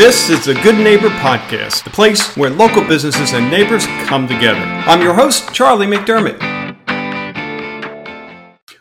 This 0.00 0.30
is 0.30 0.46
the 0.46 0.54
Good 0.54 0.78
Neighbor 0.78 1.10
Podcast, 1.10 1.84
the 1.84 1.90
place 1.90 2.34
where 2.34 2.48
local 2.48 2.82
businesses 2.82 3.34
and 3.34 3.50
neighbors 3.50 3.84
come 4.06 4.26
together. 4.26 4.58
I'm 4.58 5.02
your 5.02 5.12
host, 5.12 5.52
Charlie 5.52 5.86
McDermott. 5.86 6.40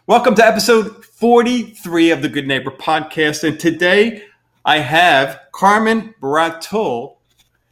Welcome 0.07 0.35
to 0.35 0.45
episode 0.45 1.03
43 1.03 2.11
of 2.11 2.21
the 2.21 2.29
Good 2.29 2.47
Neighbor 2.47 2.71
Podcast. 2.71 3.45
And 3.45 3.59
today 3.59 4.23
I 4.63 4.79
have 4.79 5.41
Carmen 5.51 6.15
Bratul. 6.21 7.17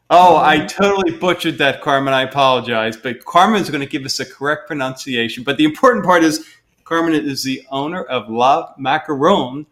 Oh, 0.10 0.36
I 0.36 0.66
totally 0.66 1.18
butchered 1.18 1.58
that, 1.60 1.82
Carmen. 1.82 2.14
I 2.14 2.24
apologize. 2.24 2.98
But 2.98 3.24
Carmen 3.24 3.62
is 3.62 3.70
going 3.70 3.80
to 3.80 3.88
give 3.88 4.04
us 4.04 4.20
a 4.20 4.26
correct 4.26 4.68
pronunciation. 4.68 5.46
But 5.46 5.56
the 5.56 5.64
important 5.64 6.04
part 6.04 6.22
is 6.26 6.46
Carmen 6.84 7.14
is 7.14 7.44
the 7.44 7.66
owner 7.72 8.04
of 8.04 8.30
La 8.30 8.74
Macaron 8.76 9.68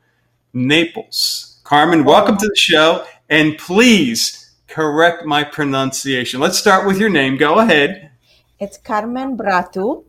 Naples. 0.53 1.59
Carmen, 1.65 2.05
welcome 2.05 2.37
to 2.37 2.47
the 2.47 2.55
show. 2.55 3.05
And 3.29 3.57
please 3.57 4.51
correct 4.67 5.25
my 5.25 5.43
pronunciation. 5.43 6.39
Let's 6.39 6.57
start 6.57 6.85
with 6.85 6.99
your 6.99 7.09
name. 7.09 7.37
Go 7.37 7.59
ahead. 7.59 8.11
It's 8.59 8.77
Carmen 8.77 9.35
Bratu. 9.35 10.03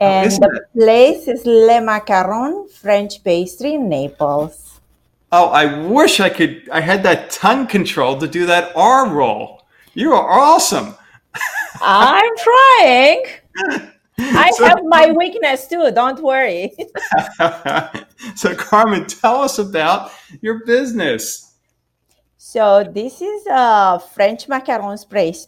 And 0.00 0.30
the 0.30 0.62
it? 0.62 0.78
place 0.78 1.28
is 1.28 1.44
Le 1.44 1.80
Macaron 1.80 2.70
French 2.70 3.22
Pastry 3.22 3.74
in 3.74 3.88
Naples. 3.88 4.80
Oh, 5.32 5.48
I 5.48 5.86
wish 5.86 6.18
I 6.20 6.30
could. 6.30 6.68
I 6.72 6.80
had 6.80 7.02
that 7.02 7.30
tongue 7.30 7.66
control 7.66 8.18
to 8.18 8.26
do 8.26 8.46
that 8.46 8.72
R 8.74 9.08
roll. 9.10 9.62
You 9.94 10.14
are 10.14 10.40
awesome. 10.40 10.94
I'm 11.82 12.36
trying. 12.36 13.24
I 14.18 14.50
so, 14.56 14.64
have 14.64 14.80
my 14.84 15.12
weakness 15.12 15.68
too. 15.68 15.90
Don't 15.92 16.20
worry. 16.20 16.72
so, 18.34 18.54
Carmen, 18.54 19.06
tell 19.06 19.42
us 19.42 19.58
about 19.58 20.10
your 20.40 20.64
business. 20.64 21.49
So 22.42 22.82
this 22.90 23.20
is 23.20 23.46
a 23.50 24.00
French 24.14 24.46
macarons 24.46 25.04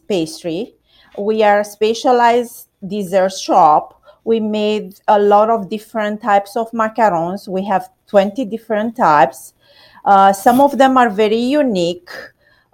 pastry. 0.06 0.74
We 1.16 1.42
are 1.42 1.60
a 1.60 1.64
specialized 1.64 2.68
dessert 2.86 3.32
shop. 3.32 4.02
We 4.24 4.40
made 4.40 5.00
a 5.08 5.18
lot 5.18 5.48
of 5.48 5.70
different 5.70 6.20
types 6.20 6.54
of 6.54 6.70
macarons. 6.72 7.48
We 7.48 7.64
have 7.64 7.88
20 8.08 8.44
different 8.44 8.94
types. 8.94 9.54
Uh, 10.04 10.34
some 10.34 10.60
of 10.60 10.76
them 10.76 10.98
are 10.98 11.08
very 11.08 11.40
unique. 11.40 12.10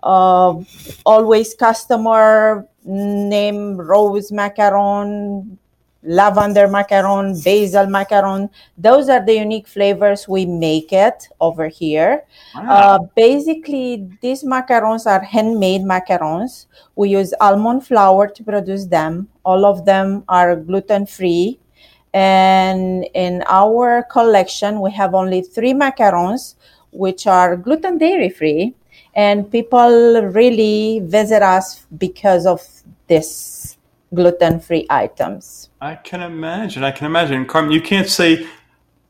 Uh, 0.02 0.64
always 1.06 1.54
customer 1.54 2.66
name 2.84 3.76
rose 3.76 4.32
macaron, 4.32 5.56
lavender 6.02 6.68
macaron, 6.68 7.42
basil 7.44 7.86
macaron. 7.86 8.48
Those 8.76 9.08
are 9.08 9.24
the 9.24 9.34
unique 9.34 9.66
flavors 9.66 10.28
we 10.28 10.46
make 10.46 10.92
it 10.92 11.28
over 11.40 11.68
here. 11.68 12.24
Wow. 12.54 12.68
Uh, 12.68 12.98
basically, 13.16 14.08
these 14.20 14.44
macarons 14.44 15.06
are 15.06 15.22
handmade 15.22 15.82
macarons. 15.82 16.66
We 16.96 17.10
use 17.10 17.34
almond 17.40 17.86
flour 17.86 18.28
to 18.28 18.44
produce 18.44 18.86
them. 18.86 19.28
All 19.44 19.64
of 19.64 19.84
them 19.84 20.24
are 20.28 20.56
gluten 20.56 21.06
free. 21.06 21.58
And 22.14 23.06
in 23.14 23.42
our 23.46 24.02
collection, 24.04 24.80
we 24.80 24.90
have 24.92 25.14
only 25.14 25.42
three 25.42 25.74
macarons, 25.74 26.54
which 26.90 27.26
are 27.26 27.56
gluten 27.56 27.98
dairy 27.98 28.30
free. 28.30 28.74
And 29.14 29.50
people 29.50 30.22
really 30.22 31.00
visit 31.00 31.42
us 31.42 31.86
because 31.98 32.46
of 32.46 32.62
this 33.08 33.77
gluten 34.14 34.60
free 34.60 34.86
items. 34.90 35.70
I 35.80 35.94
can 35.94 36.22
imagine. 36.22 36.84
I 36.84 36.90
can 36.90 37.06
imagine. 37.06 37.46
Carmen, 37.46 37.72
you 37.72 37.80
can't 37.80 38.08
say 38.08 38.46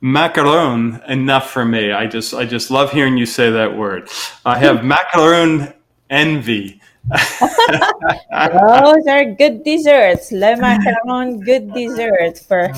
macaron 0.03 1.07
enough 1.09 1.51
for 1.51 1.65
me. 1.65 1.93
I 1.93 2.07
just 2.07 2.35
I 2.35 2.45
just 2.45 2.71
love 2.71 2.93
hearing 2.93 3.17
you 3.17 3.27
say 3.27 3.51
that 3.51 3.77
word. 3.77 4.09
I 4.45 4.59
have 4.59 4.77
macaron 4.95 5.75
envy. 6.11 6.81
Those 7.11 9.07
are 9.07 9.25
good 9.25 9.65
desserts. 9.65 10.33
Le 10.33 10.57
macaron, 10.57 11.45
good 11.45 11.73
dessert 11.73 12.39
for 12.39 12.73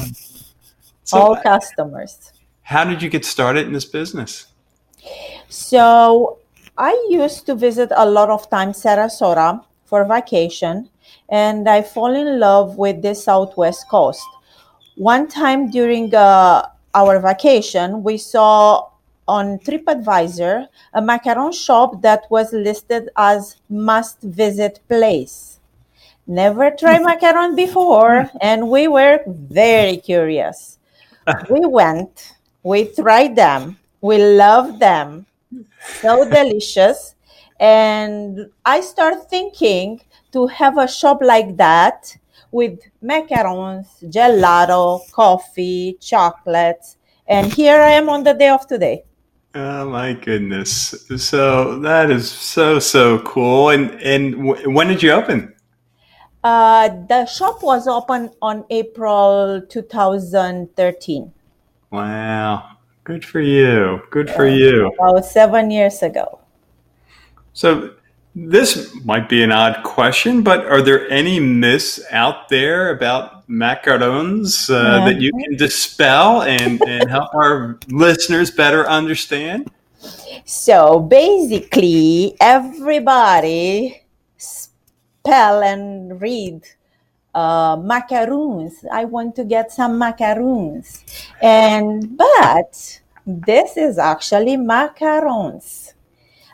so, 1.04 1.19
all 1.19 1.36
customers. 1.36 2.32
How 2.62 2.84
did 2.84 3.03
you 3.03 3.10
get 3.10 3.25
started 3.25 3.66
in 3.66 3.72
this 3.72 3.84
business? 3.84 4.47
So 5.48 6.38
I 6.78 6.94
used 7.10 7.47
to 7.47 7.54
visit 7.54 7.91
a 7.97 8.09
lot 8.09 8.30
of 8.30 8.48
times 8.48 8.82
Sarasota 8.82 9.64
for 9.91 10.05
vacation 10.05 10.89
and 11.28 11.69
I 11.69 11.83
fall 11.83 12.15
in 12.15 12.39
love 12.39 12.77
with 12.77 13.03
the 13.03 13.15
Southwest 13.15 13.89
coast. 13.89 14.27
One 14.97 15.28
time 15.28 15.71
during 15.71 16.15
uh, 16.15 16.67
our 16.95 17.21
vacation, 17.21 18.03
we 18.03 18.17
saw 18.17 18.89
on 19.27 19.59
TripAdvisor 19.61 20.67
a 20.95 21.01
macaron 21.03 21.55
shop 21.55 22.03
that 22.03 22.25
was 22.31 22.53
listed 22.53 23.11
as 23.17 23.56
must 23.69 24.21
visit 24.23 24.81
place. 24.89 25.59
Never 26.27 26.71
tried 26.71 27.03
macaron 27.11 27.57
before, 27.57 28.31
and 28.41 28.69
we 28.69 28.89
were 28.89 29.21
very 29.27 29.97
curious. 29.97 30.78
we 31.51 31.67
went, 31.67 32.34
we 32.62 32.87
tried 32.87 33.37
them, 33.37 33.78
we 34.01 34.19
loved 34.19 34.81
them, 34.81 35.27
so 36.01 36.28
delicious. 36.28 37.15
And 37.60 38.50
I 38.65 38.81
start 38.81 39.28
thinking 39.28 40.00
to 40.32 40.47
have 40.47 40.78
a 40.78 40.88
shop 40.88 41.19
like 41.21 41.59
that 41.59 42.16
with 42.50 42.81
macarons, 43.04 43.87
gelato, 44.10 45.00
coffee, 45.12 45.98
chocolates. 46.00 46.97
And 47.28 47.53
here 47.53 47.81
I 47.81 47.91
am 47.91 48.09
on 48.09 48.25
the 48.25 48.32
day 48.32 48.48
of 48.48 48.66
today. 48.66 49.04
Oh 49.54 49.91
my 49.91 50.15
goodness. 50.15 50.94
So 51.19 51.78
that 51.81 52.10
is 52.10 52.31
so 52.31 52.78
so 52.78 53.19
cool. 53.21 53.71
And 53.71 53.91
and 54.00 54.32
w- 54.37 54.71
when 54.71 54.88
did 54.88 55.03
you 55.03 55.12
open? 55.12 55.54
Uh, 56.42 56.88
the 57.09 57.27
shop 57.27 57.62
was 57.62 57.87
open 57.87 58.31
on 58.41 58.65
April 58.71 59.60
2013. 59.69 61.32
Wow. 61.91 62.77
Good 63.04 63.25
for 63.25 63.41
you. 63.41 64.00
Good 64.10 64.31
for 64.31 64.47
you. 64.47 64.92
About 64.98 65.27
7 65.27 65.71
years 65.71 66.03
ago. 66.03 66.40
So 67.53 67.94
this 68.34 68.94
might 69.05 69.28
be 69.28 69.43
an 69.43 69.50
odd 69.50 69.83
question, 69.83 70.43
but 70.43 70.65
are 70.66 70.83
there 70.83 71.09
any 71.11 71.41
myths 71.41 72.00
out 72.11 72.49
there 72.49 72.91
about 72.91 73.49
macarons 73.49 74.71
uh, 74.71 74.99
yeah. 74.99 75.05
that 75.05 75.21
you 75.21 75.33
can 75.33 75.56
dispel 75.56 76.43
and, 76.43 76.81
and 76.87 77.10
help 77.10 77.34
our 77.34 77.78
listeners 77.89 78.50
better 78.50 78.89
understand? 78.89 79.71
So 80.44 81.00
basically, 81.00 82.37
everybody 82.41 84.03
spell 84.37 85.62
and 85.62 86.21
read 86.21 86.62
uh, 87.34 87.77
macaroons. 87.83 88.84
I 88.93 89.05
want 89.05 89.34
to 89.37 89.44
get 89.44 89.72
some 89.72 89.99
macaroons, 89.99 91.05
and 91.43 92.16
but 92.16 93.00
this 93.27 93.77
is 93.77 93.99
actually 93.99 94.56
macarons. 94.56 95.94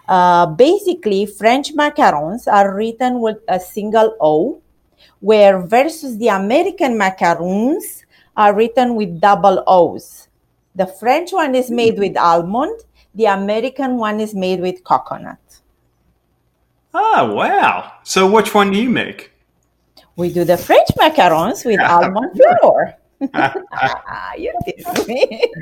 Uh, 0.09 0.47
basically, 0.47 1.27
French 1.27 1.75
macarons 1.75 2.47
are 2.47 2.75
written 2.75 3.21
with 3.21 3.39
a 3.49 3.59
single 3.59 4.17
O, 4.21 4.61
where 5.21 5.61
versus 5.61 6.19
the 6.19 6.29
American 6.29 6.97
macaroons 6.97 8.05
are 8.37 8.55
written 8.55 8.95
with 8.95 9.21
double 9.21 9.65
O's. 9.67 10.29
The 10.75 10.87
French 10.87 11.33
one 11.33 11.55
is 11.55 11.71
made 11.71 11.99
with 11.99 12.17
almond, 12.17 12.81
the 13.15 13.27
American 13.27 13.97
one 13.97 14.21
is 14.21 14.35
made 14.35 14.61
with 14.61 14.85
coconut. 14.85 15.39
Oh, 16.95 17.35
wow. 17.35 17.93
So, 18.05 18.31
which 18.31 18.55
one 18.55 18.71
do 18.71 18.81
you 18.81 18.91
make? 18.91 19.33
We 20.17 20.33
do 20.33 20.45
the 20.45 20.57
French 20.57 20.89
macarons 20.99 21.65
with 21.65 21.81
almond 21.91 22.41
flour. 22.61 22.97
you 24.39 24.53
did 24.67 25.09
me. 25.09 25.53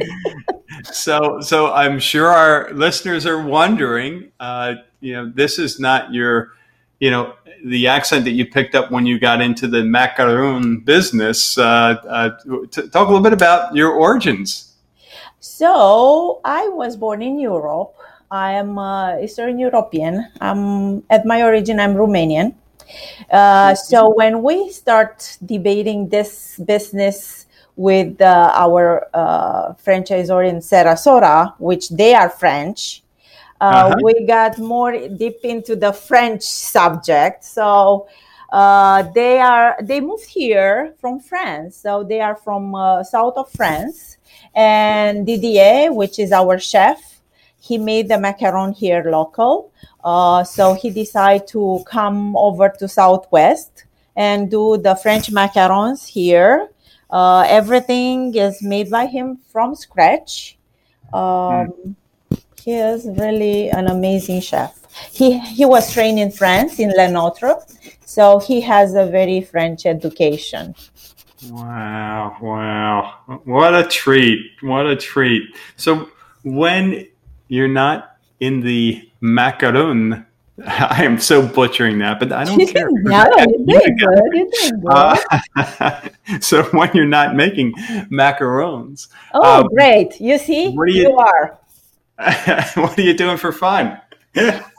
so, 0.84 1.40
so 1.40 1.72
I'm 1.72 1.98
sure 1.98 2.28
our 2.28 2.72
listeners 2.72 3.26
are 3.26 3.42
wondering. 3.42 4.32
Uh, 4.40 4.74
you 5.00 5.14
know, 5.14 5.30
this 5.34 5.58
is 5.58 5.78
not 5.78 6.12
your, 6.12 6.52
you 6.98 7.10
know, 7.10 7.34
the 7.64 7.86
accent 7.86 8.24
that 8.24 8.32
you 8.32 8.46
picked 8.46 8.74
up 8.74 8.90
when 8.90 9.06
you 9.06 9.18
got 9.18 9.40
into 9.40 9.66
the 9.66 9.84
macaroon 9.84 10.80
business. 10.80 11.56
Uh, 11.56 11.96
uh, 12.08 12.30
t- 12.70 12.88
talk 12.88 13.08
a 13.08 13.10
little 13.10 13.22
bit 13.22 13.32
about 13.32 13.74
your 13.74 13.92
origins. 13.92 14.74
So, 15.40 16.40
I 16.44 16.68
was 16.68 16.96
born 16.96 17.22
in 17.22 17.38
Europe. 17.38 17.94
I 18.30 18.52
am 18.52 18.78
uh, 18.78 19.18
Eastern 19.18 19.58
European. 19.58 20.26
I'm 20.40 21.04
at 21.10 21.24
my 21.24 21.42
origin. 21.42 21.78
I'm 21.78 21.94
Romanian. 21.94 22.54
Uh, 23.30 23.74
so 23.74 24.12
when 24.14 24.42
we 24.42 24.70
start 24.70 25.38
debating 25.44 26.08
this 26.08 26.58
business 26.64 27.46
with 27.76 28.20
uh, 28.20 28.52
our 28.54 29.08
uh, 29.14 29.74
franchisor 29.74 30.48
in 30.48 30.56
Sarasota, 30.56 31.54
which 31.58 31.88
they 31.90 32.14
are 32.14 32.28
French. 32.28 33.02
Uh, 33.60 33.64
uh-huh. 33.64 33.96
We 34.02 34.26
got 34.26 34.58
more 34.58 34.92
deep 35.08 35.38
into 35.42 35.76
the 35.76 35.92
French 35.92 36.42
subject. 36.42 37.44
So 37.44 38.08
uh, 38.52 39.04
they 39.14 39.40
are 39.40 39.76
they 39.82 40.00
moved 40.00 40.26
here 40.26 40.94
from 41.00 41.20
France. 41.20 41.76
So 41.76 42.04
they 42.04 42.20
are 42.20 42.36
from 42.36 42.74
uh, 42.74 43.02
south 43.02 43.36
of 43.36 43.50
France, 43.50 44.18
and 44.54 45.26
Didier, 45.26 45.92
which 45.92 46.18
is 46.18 46.30
our 46.30 46.58
chef, 46.58 47.13
he 47.66 47.74
made 47.78 48.06
the 48.08 48.18
macaron 48.26 48.70
here 48.82 49.02
local. 49.18 49.52
Uh, 50.02 50.44
so 50.44 50.74
he 50.74 50.88
decided 50.90 51.46
to 51.48 51.62
come 51.86 52.36
over 52.36 52.66
to 52.78 52.86
Southwest 52.86 53.84
and 54.16 54.50
do 54.50 54.64
the 54.86 54.94
French 55.02 55.26
macarons 55.30 56.00
here. 56.18 56.68
Uh, 57.10 57.44
everything 57.48 58.34
is 58.34 58.62
made 58.62 58.88
by 58.90 59.06
him 59.06 59.26
from 59.52 59.74
scratch. 59.74 60.56
Um. 61.12 61.96
He 62.64 62.72
is 62.72 63.04
really 63.04 63.68
an 63.68 63.88
amazing 63.88 64.40
chef. 64.40 64.72
He 65.12 65.38
he 65.38 65.66
was 65.66 65.92
trained 65.92 66.18
in 66.18 66.30
France 66.30 66.78
in 66.78 66.88
Le 66.96 67.10
Notre, 67.10 67.56
so 68.06 68.38
he 68.38 68.62
has 68.62 68.94
a 68.94 69.04
very 69.04 69.42
French 69.42 69.84
education. 69.84 70.74
Wow, 71.50 72.38
wow. 72.40 73.40
What 73.44 73.74
a 73.74 73.86
treat. 73.86 74.40
What 74.62 74.86
a 74.86 74.96
treat. 74.96 75.42
So 75.76 76.08
when 76.42 77.06
you're 77.48 77.68
not 77.68 78.16
in 78.40 78.60
the 78.60 79.08
macaron, 79.22 80.26
I 80.66 81.04
am 81.04 81.18
so 81.18 81.46
butchering 81.46 81.98
that, 81.98 82.20
but 82.20 82.32
I 82.32 82.44
don't 82.44 82.64
care. 82.66 82.88
no, 82.90 83.26
you're 83.66 83.80
good. 83.96 84.52
Good. 84.52 84.72
Uh, 84.88 86.08
so 86.40 86.62
when 86.64 86.90
you're 86.94 87.06
not 87.06 87.34
making 87.34 87.74
macarons. 88.10 89.08
Oh, 89.32 89.60
um, 89.60 89.68
great. 89.74 90.20
You 90.20 90.38
see, 90.38 90.70
what 90.70 90.84
are 90.84 90.86
you, 90.88 91.02
you 91.08 91.16
are. 91.16 91.58
what 92.74 92.96
are 92.98 93.02
you 93.02 93.14
doing 93.14 93.36
for 93.36 93.50
fun? 93.50 94.00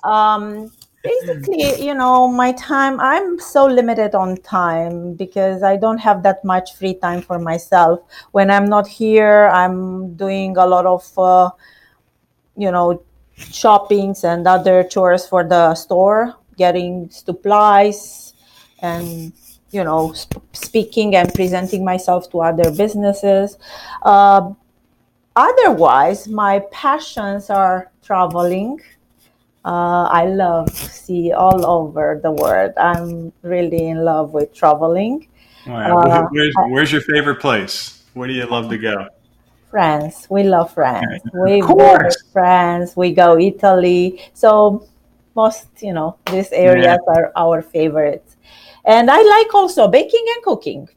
um, 0.06 0.71
basically, 1.03 1.85
you 1.85 1.94
know, 1.94 2.27
my 2.27 2.53
time, 2.53 3.00
I'm 3.00 3.39
so 3.39 3.65
limited 3.65 4.15
on 4.15 4.38
time 4.38 5.13
because 5.13 5.62
I 5.62 5.75
don't 5.75 5.97
have 5.97 6.23
that 6.23 6.44
much 6.45 6.75
free 6.75 6.95
time 6.95 7.21
for 7.21 7.38
myself. 7.38 8.00
When 8.31 8.50
I'm 8.50 8.65
not 8.65 8.88
here, 8.88 9.47
I'm 9.47 10.15
doing 10.15 10.56
a 10.57 10.65
lot 10.65 10.85
of, 10.85 11.19
uh, 11.19 11.50
you 12.57 12.71
know, 12.71 13.03
shoppings 13.35 14.23
and 14.23 14.47
other 14.47 14.83
chores 14.83 15.27
for 15.27 15.43
the 15.43 15.75
store, 15.75 16.35
getting 16.57 17.09
supplies 17.09 18.33
and, 18.79 19.33
you 19.71 19.83
know, 19.83 20.13
sp- 20.15 20.43
speaking 20.53 21.15
and 21.15 21.33
presenting 21.33 21.83
myself 21.83 22.29
to 22.31 22.39
other 22.41 22.71
businesses. 22.71 23.57
Uh, 24.03 24.51
otherwise, 25.35 26.27
my 26.27 26.59
passions 26.71 27.49
are 27.49 27.91
traveling 28.01 28.79
uh, 29.65 30.07
I 30.11 30.25
love 30.25 30.69
see 30.69 31.31
all 31.31 31.65
over 31.65 32.19
the 32.21 32.29
world. 32.29 32.73
I'm 32.77 33.33
really 33.41 33.87
in 33.87 34.05
love 34.05 34.31
with 34.31 34.53
traveling. 34.53 35.27
Uh, 35.65 36.27
where's, 36.29 36.53
where's, 36.69 36.91
your 36.91 37.01
favorite 37.01 37.39
place? 37.41 38.03
Where 38.13 38.27
do 38.27 38.33
you 38.35 38.45
love 38.45 38.69
to 38.69 38.77
go? 38.77 39.07
France. 39.75 40.25
We 40.30 40.44
love 40.44 40.74
France. 40.74 41.22
We 41.33 41.60
go 41.60 42.00
France. 42.31 42.95
We 42.95 43.12
go 43.12 43.38
Italy. 43.38 44.22
So 44.33 44.88
most, 45.36 45.68
you 45.81 45.92
know, 45.92 46.16
these 46.31 46.50
areas 46.54 46.86
yeah. 46.86 47.13
are 47.13 47.33
our 47.36 47.62
favorites. 47.62 48.38
And 48.86 49.12
I 49.12 49.22
like 49.22 49.54
also 49.54 49.89
baking 49.89 50.25
and 50.33 50.44
cooking. 50.45 50.88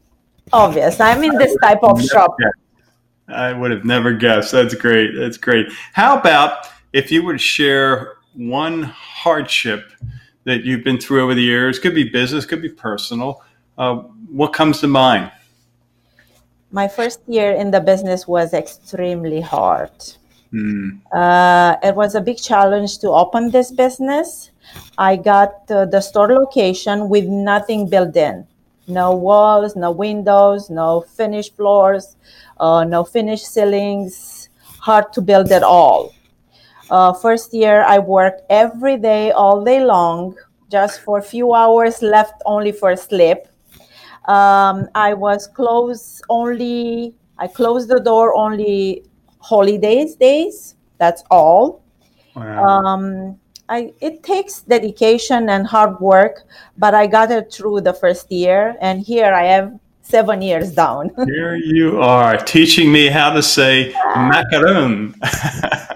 Obvious. 0.53 1.01
I'm 1.01 1.21
in 1.25 1.37
this 1.37 1.57
type 1.61 1.83
of 1.83 2.01
shop. 2.05 2.37
I 3.27 3.51
would 3.51 3.71
have 3.71 3.83
never 3.83 4.13
guessed. 4.13 4.53
That's 4.53 4.75
great. 4.75 5.11
That's 5.13 5.35
great. 5.35 5.67
How 5.91 6.17
about 6.17 6.69
if 6.93 7.11
you 7.11 7.25
would 7.25 7.41
share 7.41 8.13
one 8.33 8.83
hardship 8.83 9.91
that 10.45 10.63
you've 10.63 10.85
been 10.85 11.01
through 11.01 11.21
over 11.21 11.35
the 11.35 11.43
years? 11.43 11.79
Could 11.79 11.95
be 11.95 12.07
business, 12.07 12.45
could 12.45 12.61
be 12.61 12.69
personal. 12.69 13.43
Uh, 13.77 13.95
what 14.31 14.53
comes 14.53 14.79
to 14.79 14.87
mind? 14.87 15.33
My 16.71 16.87
first 16.87 17.21
year 17.27 17.51
in 17.51 17.71
the 17.71 17.79
business 17.79 18.27
was 18.27 18.53
extremely 18.53 19.41
hard. 19.41 19.91
Mm. 20.53 21.01
Uh, 21.11 21.77
it 21.83 21.95
was 21.95 22.15
a 22.15 22.21
big 22.21 22.37
challenge 22.37 22.99
to 22.99 23.09
open 23.09 23.51
this 23.51 23.71
business. 23.71 24.51
I 24.97 25.15
got 25.15 25.69
uh, 25.71 25.85
the 25.85 26.01
store 26.01 26.33
location 26.33 27.09
with 27.09 27.25
nothing 27.25 27.89
built 27.89 28.15
in 28.15 28.45
no 28.89 29.15
walls, 29.15 29.75
no 29.75 29.91
windows, 29.91 30.69
no 30.69 31.01
finished 31.01 31.55
floors, 31.55 32.15
uh, 32.59 32.83
no 32.83 33.03
finished 33.03 33.45
ceilings. 33.45 34.49
Hard 34.79 35.13
to 35.13 35.21
build 35.21 35.51
it 35.51 35.63
all. 35.63 36.13
Uh, 36.89 37.13
first 37.13 37.53
year, 37.53 37.83
I 37.83 37.99
worked 37.99 38.41
every 38.49 38.97
day, 38.97 39.31
all 39.31 39.63
day 39.63 39.83
long, 39.83 40.35
just 40.71 41.01
for 41.01 41.19
a 41.19 41.21
few 41.21 41.53
hours 41.53 42.01
left 42.01 42.41
only 42.45 42.71
for 42.71 42.95
sleep. 42.95 43.39
Um, 44.29 44.87
I 44.93 45.15
was 45.15 45.47
closed 45.47 46.21
only, 46.29 47.15
I 47.39 47.47
closed 47.47 47.89
the 47.89 47.99
door 47.99 48.35
only 48.35 49.03
holidays 49.39 50.15
days. 50.15 50.75
That's 50.99 51.23
all. 51.31 51.81
Wow. 52.35 52.63
Um, 52.63 53.39
I, 53.69 53.91
it 54.01 54.21
takes 54.21 54.61
dedication 54.61 55.49
and 55.49 55.65
hard 55.65 55.99
work, 55.99 56.43
but 56.77 56.93
I 56.93 57.07
got 57.07 57.31
it 57.31 57.51
through 57.51 57.81
the 57.81 57.93
first 57.93 58.31
year. 58.31 58.75
And 58.81 59.01
here 59.01 59.33
I 59.33 59.45
have 59.45 59.79
seven 60.01 60.43
years 60.43 60.73
down. 60.73 61.11
Here 61.25 61.55
you 61.55 61.99
are 62.01 62.37
teaching 62.37 62.91
me 62.91 63.07
how 63.07 63.31
to 63.31 63.43
say 63.43 63.91
macaron. 63.93 65.13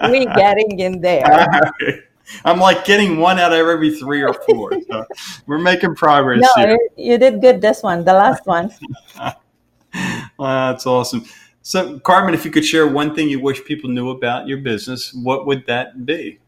We're 0.02 0.32
getting 0.34 0.78
in 0.78 1.00
there. 1.00 1.72
I'm 2.44 2.58
like 2.58 2.84
getting 2.84 3.18
one 3.18 3.38
out 3.38 3.52
of 3.52 3.58
every 3.58 3.96
three 3.96 4.22
or 4.22 4.32
four. 4.32 4.72
So 4.88 5.04
we're 5.46 5.58
making 5.58 5.94
progress 5.94 6.40
no, 6.40 6.64
here. 6.64 6.78
You 6.96 7.18
did 7.18 7.40
good 7.40 7.60
this 7.60 7.82
one, 7.82 8.04
the 8.04 8.14
last 8.14 8.46
one. 8.46 8.70
well, 9.18 10.72
that's 10.72 10.86
awesome. 10.86 11.24
So, 11.62 11.98
Carmen, 12.00 12.34
if 12.34 12.44
you 12.44 12.50
could 12.50 12.64
share 12.64 12.86
one 12.86 13.14
thing 13.14 13.28
you 13.28 13.40
wish 13.40 13.64
people 13.64 13.88
knew 13.88 14.10
about 14.10 14.46
your 14.46 14.58
business, 14.58 15.14
what 15.14 15.46
would 15.46 15.66
that 15.66 16.04
be? 16.04 16.38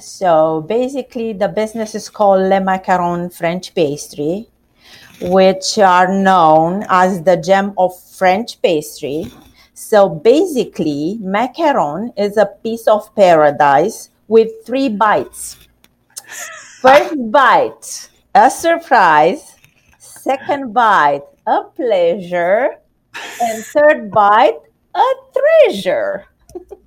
So, 0.00 0.62
basically, 0.62 1.34
the 1.34 1.48
business 1.48 1.94
is 1.94 2.08
called 2.08 2.40
Le 2.48 2.60
Macaron 2.60 3.32
French 3.32 3.74
Pastry 3.74 4.48
which 5.22 5.78
are 5.78 6.12
known 6.12 6.84
as 6.88 7.22
the 7.22 7.36
gem 7.36 7.72
of 7.78 7.98
French 8.00 8.60
pastry. 8.60 9.30
So 9.82 10.08
basically, 10.08 11.18
macaron 11.20 12.14
is 12.16 12.36
a 12.38 12.46
piece 12.46 12.86
of 12.86 13.12
paradise 13.16 14.10
with 14.28 14.64
three 14.64 14.88
bites. 14.88 15.68
First 16.80 17.14
bite, 17.32 18.08
a 18.32 18.48
surprise. 18.48 19.56
Second 19.98 20.72
bite, 20.72 21.24
a 21.46 21.64
pleasure. 21.74 22.78
And 23.42 23.64
third 23.64 24.10
bite, 24.12 24.60
a 24.94 25.04
treasure. 25.34 26.26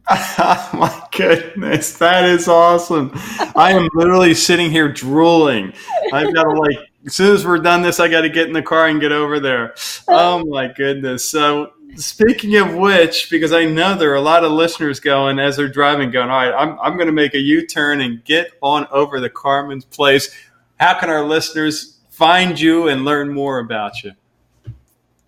oh 0.10 0.70
my 0.74 1.08
goodness, 1.12 1.98
that 2.00 2.24
is 2.24 2.48
awesome. 2.48 3.12
I 3.56 3.74
am 3.74 3.90
literally 3.94 4.34
sitting 4.34 4.72
here 4.72 4.92
drooling. 4.92 5.74
I've 6.14 6.34
got 6.34 6.44
to 6.44 6.60
like 6.60 6.80
as 7.06 7.14
soon 7.14 7.36
as 7.36 7.46
we're 7.46 7.60
done 7.60 7.84
this, 7.84 8.00
I 8.00 8.08
got 8.08 8.22
to 8.22 8.30
get 8.30 8.48
in 8.48 8.54
the 8.54 8.64
car 8.64 8.88
and 8.88 9.00
get 9.00 9.12
over 9.12 9.40
there. 9.40 9.76
Oh 10.08 10.46
my 10.46 10.68
goodness. 10.68 11.28
So, 11.28 11.72
speaking 11.96 12.56
of 12.58 12.76
which, 12.76 13.30
because 13.30 13.54
I 13.54 13.66
know 13.66 13.96
there 13.96 14.12
are 14.12 14.16
a 14.16 14.22
lot 14.22 14.44
of 14.44 14.52
listeners 14.52 15.00
going 15.00 15.40
as 15.40 15.58
they're 15.58 15.68
driving, 15.68 16.12
going, 16.12 16.30
all 16.30 16.38
right, 16.38 16.54
I'm, 16.54 16.80
I'm 16.80 16.96
going 16.96 17.08
to 17.08 17.14
make 17.14 17.34
a 17.34 17.40
U 17.40 17.66
turn 17.66 18.02
and 18.02 18.24
get 18.24 18.52
on 18.62 18.88
over 18.92 19.20
the 19.20 19.30
Carmen's 19.30 19.86
place. 19.86 20.36
How 20.80 21.00
can 21.00 21.10
our 21.10 21.26
listeners 21.26 22.00
find 22.10 22.60
you 22.60 22.88
and 22.88 23.06
learn 23.06 23.34
more 23.34 23.60
about 23.60 24.04
you? 24.04 24.12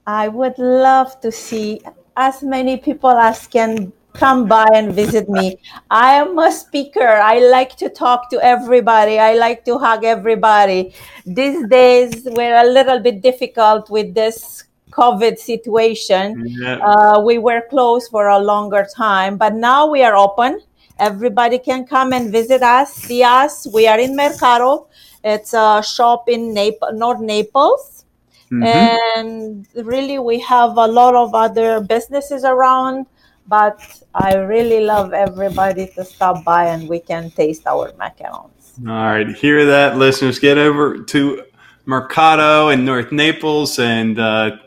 I 0.05 0.27
would 0.27 0.57
love 0.57 1.19
to 1.21 1.31
see 1.31 1.81
as 2.15 2.41
many 2.41 2.77
people 2.77 3.11
as 3.11 3.47
can 3.47 3.91
come 4.13 4.47
by 4.47 4.65
and 4.73 4.93
visit 4.93 5.29
me. 5.29 5.57
I 5.91 6.13
am 6.13 6.37
a 6.39 6.51
speaker. 6.51 7.07
I 7.07 7.39
like 7.39 7.75
to 7.77 7.89
talk 7.89 8.29
to 8.31 8.41
everybody. 8.41 9.19
I 9.19 9.33
like 9.35 9.63
to 9.65 9.77
hug 9.77 10.03
everybody. 10.03 10.93
These 11.25 11.67
days 11.67 12.23
were 12.25 12.55
a 12.55 12.65
little 12.65 12.99
bit 12.99 13.21
difficult 13.21 13.89
with 13.89 14.13
this 14.15 14.63
COVID 14.97 15.37
situation. 15.37 16.45
Yeah. 16.47 16.77
Uh, 16.77 17.21
we 17.21 17.37
were 17.37 17.61
closed 17.69 18.09
for 18.11 18.27
a 18.27 18.39
longer 18.39 18.87
time, 18.95 19.37
but 19.37 19.53
now 19.53 19.87
we 19.87 20.03
are 20.03 20.15
open. 20.15 20.61
Everybody 20.99 21.59
can 21.59 21.85
come 21.85 22.11
and 22.13 22.31
visit 22.31 22.63
us, 22.63 22.93
see 22.93 23.23
us. 23.23 23.67
We 23.71 23.87
are 23.87 23.99
in 23.99 24.15
Mercado. 24.15 24.87
It's 25.23 25.53
a 25.53 25.83
shop 25.83 26.27
in 26.27 26.53
Nap- 26.53 26.93
North 26.93 27.19
Naples. 27.21 28.05
Mm-hmm. 28.51 28.63
And 28.63 29.67
really, 29.75 30.19
we 30.19 30.39
have 30.39 30.77
a 30.77 30.87
lot 30.87 31.13
of 31.13 31.35
other 31.35 31.81
businesses 31.81 32.43
around 32.43 33.05
but 33.47 34.01
I 34.13 34.35
really 34.35 34.81
love 34.81 35.13
everybody 35.13 35.87
to 35.95 36.03
stop 36.03 36.43
by 36.43 36.65
and 36.65 36.87
we 36.87 36.99
can 36.99 37.31
taste 37.31 37.65
our 37.65 37.91
macarons. 37.93 38.51
All 38.87 38.93
right, 38.93 39.27
hear 39.35 39.65
that, 39.65 39.97
listeners. 39.97 40.37
Get 40.37 40.57
over 40.57 41.01
to 41.03 41.43
Mercado 41.85 42.69
in 42.69 42.85
North 42.85 43.11
Naples 43.11 43.79
and 43.79 44.19
uh, 44.19 44.57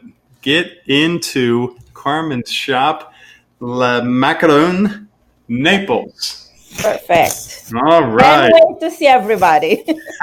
get 0.42 0.78
into 0.87 1.76
Carmen's 1.94 2.50
shop, 2.50 3.12
La 3.61 4.00
Macaron 4.00 5.06
Naples. 5.49 6.50
Perfect. 6.78 7.73
All 7.75 8.04
right. 8.04 8.50
Can't 8.50 8.70
wait 8.70 8.80
to 8.80 8.90
see 8.90 9.06
everybody. 9.06 9.85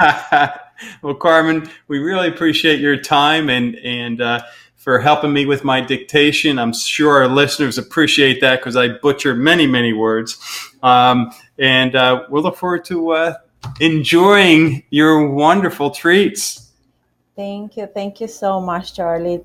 well, 1.02 1.14
Carmen, 1.14 1.68
we 1.88 1.98
really 1.98 2.28
appreciate 2.28 2.80
your 2.80 2.96
time 2.96 3.48
and 3.50 3.76
and. 3.76 4.20
Uh, 4.20 4.40
for 4.88 5.00
helping 5.00 5.34
me 5.34 5.44
with 5.44 5.64
my 5.64 5.82
dictation. 5.82 6.58
I'm 6.58 6.72
sure 6.72 7.20
our 7.20 7.28
listeners 7.28 7.76
appreciate 7.76 8.40
that 8.40 8.60
because 8.60 8.74
I 8.74 8.88
butcher 8.88 9.34
many, 9.34 9.66
many 9.66 9.92
words. 9.92 10.38
Um, 10.82 11.30
and 11.58 11.94
uh, 11.94 12.24
we'll 12.30 12.42
look 12.42 12.56
forward 12.56 12.86
to 12.86 13.10
uh, 13.10 13.34
enjoying 13.80 14.84
your 14.88 15.28
wonderful 15.28 15.90
treats. 15.90 16.72
Thank 17.36 17.76
you. 17.76 17.86
Thank 17.86 18.20
you 18.20 18.28
so 18.28 18.60
much, 18.60 18.94
Charlie. 18.94 19.44